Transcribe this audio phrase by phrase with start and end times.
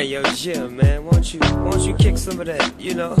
[0.00, 2.80] Hey yo, Jim, man, won't you won't you kick some of that?
[2.80, 3.14] You know,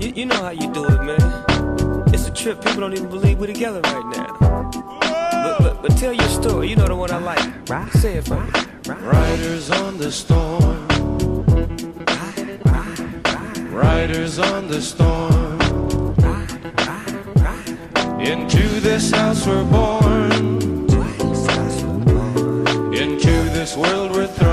[0.00, 2.04] you, you know how you do it, man.
[2.14, 2.64] It's a trip.
[2.64, 4.38] People don't even believe we're together right now.
[4.70, 6.70] But, but, but tell your story.
[6.70, 7.68] You know the one I like.
[7.68, 7.92] Right.
[7.92, 8.50] Say it for me.
[8.88, 10.88] Riders on the storm.
[13.70, 15.60] Riders on the storm.
[18.22, 20.32] Into this house we're born.
[22.94, 24.45] Into this world we're thrown.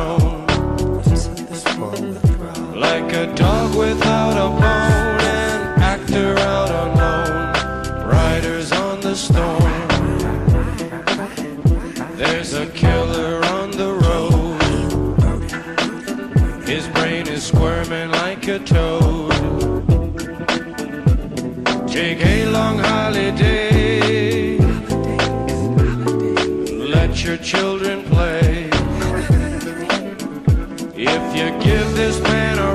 [9.03, 9.61] The storm.
[12.15, 14.61] There's a killer on the road.
[16.65, 19.33] His brain is squirming like a toad.
[21.89, 24.57] Take a long holiday.
[26.95, 28.69] Let your children play.
[30.95, 32.72] If you give this man a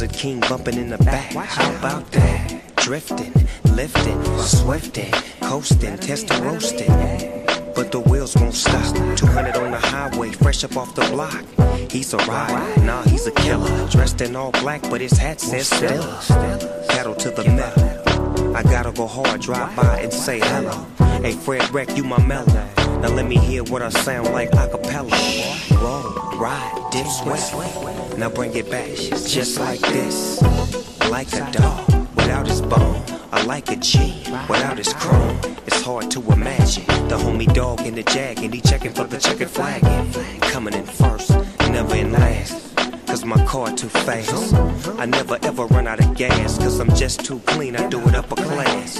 [0.00, 0.08] that.
[0.08, 1.32] With the Lizard King bumping in the back.
[1.34, 2.76] How about that?
[2.76, 3.32] Drifting,
[3.74, 6.88] lifting, swifting, coasting, testing, roasting.
[7.74, 8.94] But the wheels won't stop.
[9.16, 11.44] 200 on the highway, fresh up off the block.
[11.90, 13.88] He's a ride, nah, he's a killer.
[13.88, 16.20] Dressed in all black, but his hat says Stella.
[16.88, 18.56] Pedal to the metal.
[18.56, 20.86] I gotta go hard, drive by and say hello.
[21.22, 22.83] Hey, Fred Wreck, you my mellow.
[23.04, 25.10] Now let me hear what I sound like a cappella.
[25.72, 28.16] Roll, ride, dip, sweat.
[28.16, 30.40] Now bring it back, just like this.
[31.10, 33.02] Like a dog without his bone.
[33.30, 35.38] I like a G without his chrome.
[35.66, 39.18] It's hard to imagine the homie dog in the jag and he checking for the
[39.18, 39.82] checkered flag.
[40.40, 41.28] Coming in first,
[41.72, 42.74] never in last.
[43.06, 44.54] Cause my car too fast.
[44.98, 46.56] I never ever run out of gas.
[46.56, 48.94] Cause I'm just too clean, I do it upper class.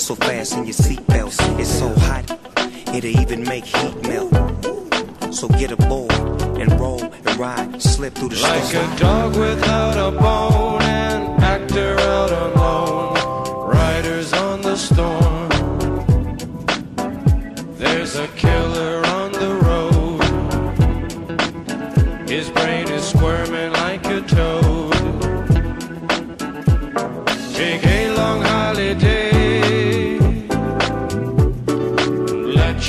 [0.00, 2.30] So fast in your seatbelts, it's so hot,
[2.94, 4.32] it'll even make heat melt.
[5.34, 6.12] So get aboard
[6.60, 11.98] and roll and ride, slip through the Like a dog without a bone, an actor
[11.98, 13.68] out alone.
[13.68, 15.48] Riders on the storm.
[17.76, 20.22] There's a killer on the road.
[22.28, 22.50] His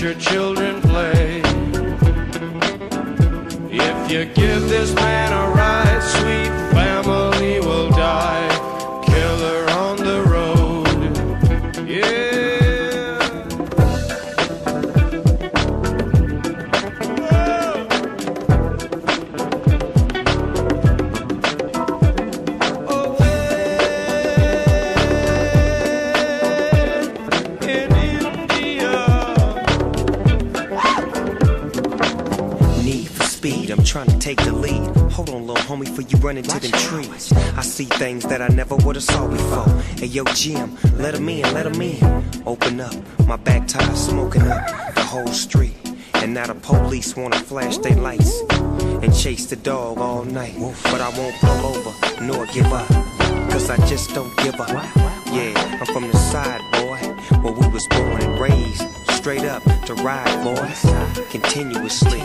[0.04, 1.42] your children play.
[3.72, 8.50] If you give this man a ride, sweet family will die.
[9.06, 11.88] Killer on the road.
[11.88, 12.33] Yeah.
[33.84, 34.88] Trying to take the lead.
[35.12, 37.32] Hold on, little homie, for you run into them trees.
[37.56, 39.70] I see things that I never would have saw before.
[39.98, 42.24] Hey, yo, Jim, let 'em in, let 'em in.
[42.46, 42.94] Open up,
[43.28, 45.76] my back tire smoking up the whole street.
[46.16, 48.42] And now the police wanna flash their lights
[49.02, 50.56] and chase the dog all night.
[50.84, 52.88] But I won't pull over nor give up,
[53.52, 54.70] cause I just don't give up.
[55.32, 57.00] Yeah, I'm from the side, boy,
[57.42, 58.83] where we was born and raised.
[59.24, 60.82] Straight up to ride, boys,
[61.32, 62.22] continuously.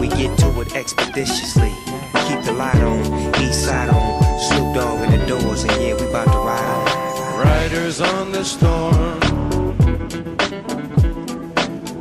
[0.00, 1.72] We get to it expeditiously.
[2.12, 5.94] We keep the light on, east side on, Snoop Dogg in the doors, and yeah,
[5.94, 7.44] we about to ride.
[7.44, 9.20] Riders on the storm.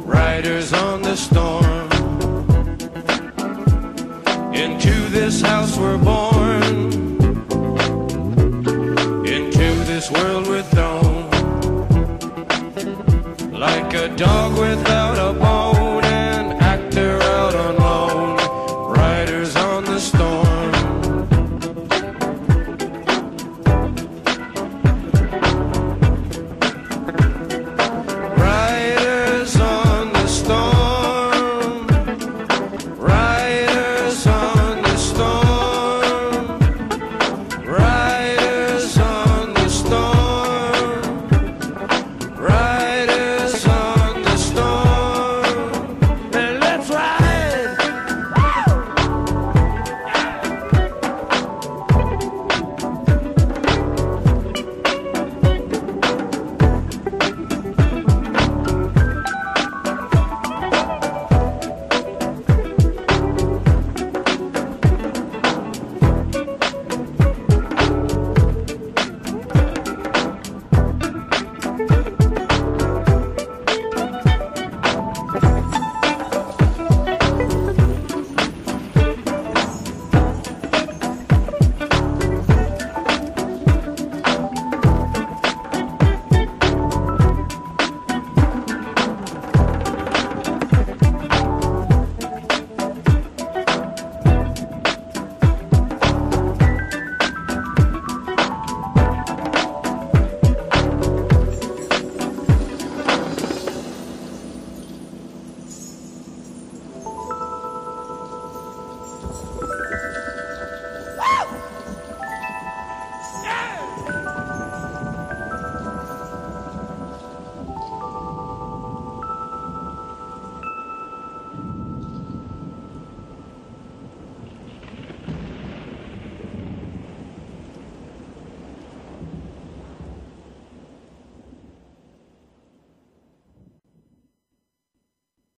[0.07, 1.91] Riders on the storm.
[4.55, 6.30] Into this house we're born.